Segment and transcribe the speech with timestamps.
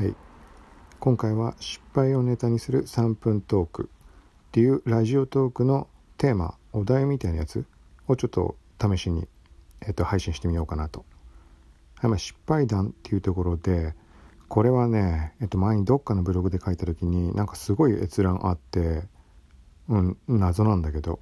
[0.00, 0.14] はい。
[0.98, 3.90] 今回は失敗をネタにする3分トーク
[4.48, 7.66] っていうラジオトークのテーマお題みたいなやつ
[8.08, 9.28] をちょっと試しに、
[9.86, 11.04] えっと、配信してみようかなと、
[11.96, 12.10] はい。
[12.10, 13.94] まあ、失敗談っていうところで
[14.48, 19.02] これはね、えっと、前にどっかのブログで書いた時になんかすごい閲覧あって
[19.90, 21.20] うん謎なんだけど、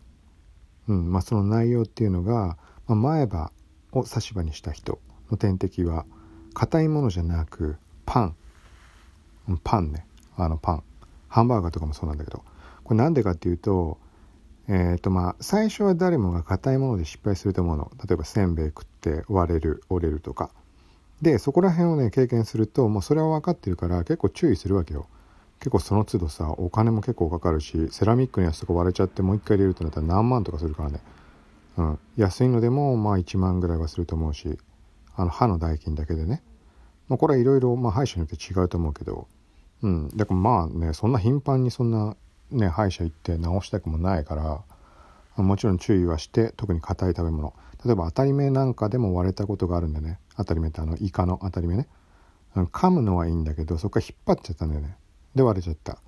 [0.86, 2.56] うんまあ、その内容っていうのが、
[2.86, 3.50] まあ、前歯
[3.90, 5.00] を差し歯にした人
[5.32, 6.06] の点滴は
[6.54, 7.76] 硬いものじゃなく
[8.06, 8.36] パン。
[9.56, 10.06] パンね。
[10.36, 10.82] あのパン。
[11.28, 12.42] ハンバーガーとかもそうなんだけど。
[12.84, 13.98] これなんでかっていうと
[14.68, 17.90] えっ、ー、とまあ最初は誰もが硬いもので失敗すると思うの。
[18.06, 20.50] 例えばせんべい食って割れる折れるとか。
[21.22, 25.06] でそこら辺をね経験するともうそれは分かってるから結構注意するわけよ。
[25.58, 31.00] 結構その都度さお金も結構かかるしセラミックのやつとか割れちゃってもう一回入れるとなったら何万とかするからね。
[31.78, 31.98] うん。
[32.16, 34.58] 安いのでもまあ1万ぐらいはすると思うし
[35.16, 36.42] あの歯の代金だけでね。
[37.08, 39.26] まあ、これはいろいろ歯医者によって違うと思うけど、
[39.82, 42.16] うん、だからまあねそんな頻繁にそんな
[42.50, 44.62] ね歯医者行って治したくもないから
[45.42, 47.54] もちろん注意はして特に硬い食べ物。
[47.84, 50.18] 例えば当たり目なんかでも割れたことがあるんでね。
[50.36, 51.88] 当たり目ってあのイカの当たり目ね、
[52.56, 54.96] うん、噛むのはいいんだけどそこから引っ張っちゃったんだよね。
[55.34, 55.98] で割れちゃった、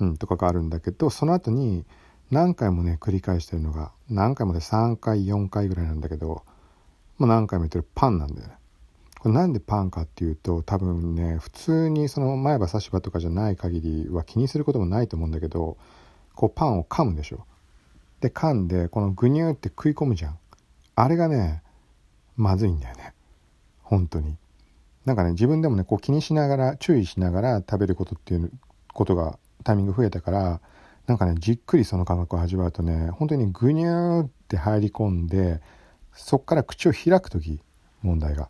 [0.00, 1.84] うん、とかがあるんだけどその後に
[2.30, 6.42] 何回もね繰り返してるのが何回もで3回4回ぐらいなんだけど
[7.18, 8.54] もう何回も言ってるパンなんだよね。
[9.24, 15.78] なんでパンかっていうと多分ね普通にその前歯差し歯とかじゃない限りは気にすることもないと思うんだけど
[16.34, 17.46] こうパンを噛むでしょ。
[18.20, 20.38] で噛んでこのグニューって食い込むじゃん。
[20.96, 21.62] あれがね
[22.36, 23.14] まずいんだよね。
[23.82, 24.36] 本当に。
[25.04, 28.50] なんかね自分でもねこう気にしながら注意しながら食べることっていう
[28.92, 30.60] ことがタイミング増えたから
[31.06, 35.60] なんかねじっくりその感覚を味わうとね本当にグニューって入り込んで
[36.12, 37.60] そっから口を開く時
[38.02, 38.48] 問題が。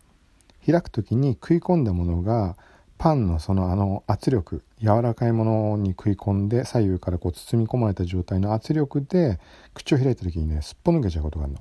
[0.66, 2.56] 開く時に食い込んだものが
[2.98, 9.38] パンのそのあの圧力柔らかいものに食い込んで左右からこう包み込まれた状態の圧力で
[9.74, 11.60] 口を開いた時にねすっぽ抜けちゃうことがあるの。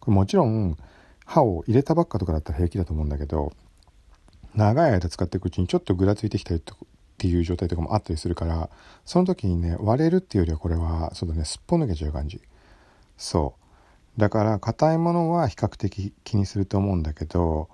[0.00, 0.76] これもちろん
[1.26, 3.52] 歯を入れたばっかとかだったら平気だと思うんだけど
[4.54, 6.78] 長い間使っていくうちにちょっとぐらついてきたりとっ
[7.18, 8.70] ていう状態とかもあったりするから
[9.04, 12.40] その時にね割れるっていうよりはこれはそうだねすっぽ抜けちゃう感じ
[13.18, 13.54] そ
[14.16, 17.68] うだから硬いものは比較的気にすると思うんだけど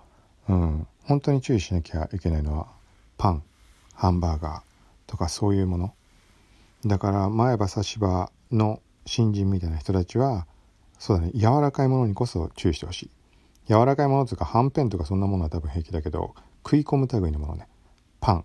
[0.49, 2.67] うん、本当に注意しなきゃいけないのは
[3.19, 3.43] パン
[3.95, 4.63] ハンバーガー
[5.07, 5.95] とかそういうもの。
[6.85, 10.47] だから前歯差し歯の新人みたいな人たちは
[10.99, 13.11] そうだね柔らかいものにこそ注意してほしい。
[13.69, 16.35] 柔らかいものとかはんぺんとかそんなものは多分平気だけど
[16.65, 17.67] 食い込む類のものね。
[18.21, 18.45] パン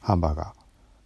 [0.00, 0.54] ハンバーガ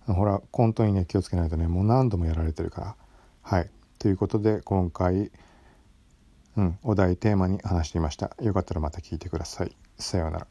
[0.08, 0.12] ー。
[0.12, 2.96] ほら本当にね気をつけないとねもう何度もやられてるから。
[3.42, 3.70] はい。
[3.98, 5.30] ということで今回
[6.56, 8.34] うん、お題テーマに話していました。
[8.40, 9.76] よかったらまた聞いてください。
[9.98, 10.46] さようなら。